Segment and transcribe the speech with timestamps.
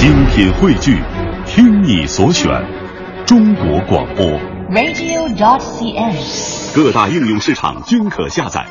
[0.00, 0.98] 精品汇聚，
[1.44, 2.48] 听你所选，
[3.26, 4.24] 中国广播。
[4.70, 6.16] radio.cn。
[6.74, 8.66] 各大应用市场均可下载。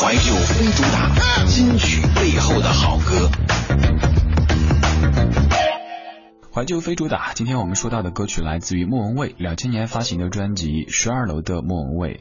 [0.00, 3.28] 怀旧非主打，金曲背后的好歌。
[6.62, 12.20] 怀旧非主打，今天我们说到的歌曲来自于莫文蔚两千年发行的专辑《十二楼的莫文蔚》。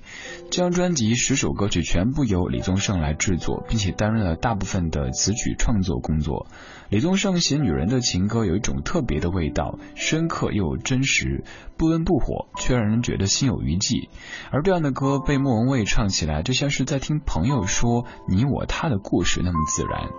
[0.50, 6.48] 这张专辑十首歌曲全部由李宗盛来制作，并且担任了大部分的词曲创作工作。
[6.90, 11.44] 李宗盛写女人的情歌有一种特别的味道，深刻又真实，
[11.78, 14.10] 不温不火，却让人觉得心有余悸。
[14.52, 20.10] 而这样的歌被莫文蔚唱起来，就像是在听朋友说你我他的故事那么自然。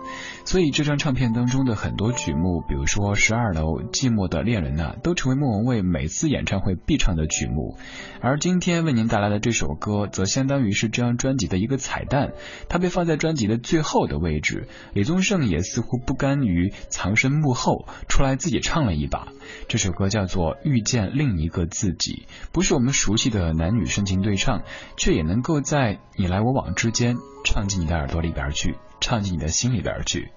[0.44, 7.76] 所以这张唱片当中的很多曲目，比如说《十二楼》《寂寞的恋人》呐，都成为莫文蔚每次演唱会必唱的曲目。
[8.20, 12.32] 而今天为您带来的这首歌，则相当于是这张专辑的一个彩蛋，
[12.68, 14.68] 它被放在专辑的最后的位置。
[14.92, 19.28] 李宗盛也似乎不甘于藏身幕后，出来自己唱了一把。
[19.68, 24.62] 这首歌叫做《遇见另一个自己》，不是我们熟悉的男女深情对唱，
[24.96, 30.30] 却也能够在你来我往之间唱进你的耳朵里边去，唱进你的心里边去。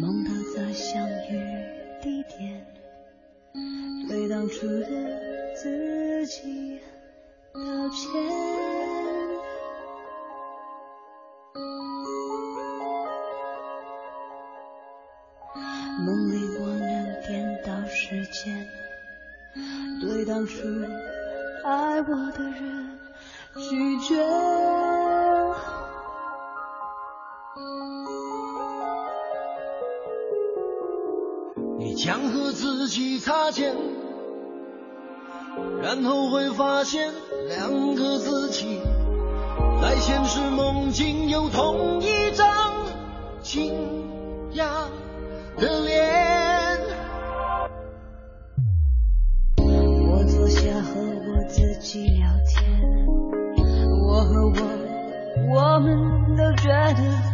[0.00, 1.38] 梦到在相遇
[2.02, 2.66] 地点，
[4.08, 4.86] 对当初的
[5.54, 6.80] 自己
[7.52, 7.60] 道
[7.90, 8.10] 歉。
[16.04, 18.66] 梦里我能颠倒时间，
[20.00, 20.58] 对当初
[21.64, 22.98] 爱我的人
[23.56, 25.13] 拒绝。
[31.84, 33.74] 你将和自己擦肩，
[35.82, 37.12] 然后会发现
[37.46, 38.80] 两个自己
[39.82, 42.46] 在现实梦境有同一张
[43.42, 43.74] 惊
[44.54, 44.64] 讶
[45.58, 46.80] 的脸。
[49.58, 52.80] 我坐下和我自己聊天，
[54.08, 54.54] 我和我，
[55.54, 57.33] 我们都觉得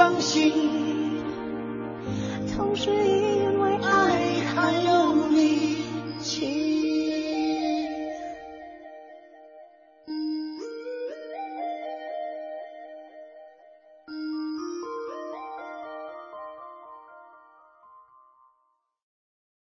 [0.00, 0.52] 才能走出伤心。
[2.56, 3.29] 同时一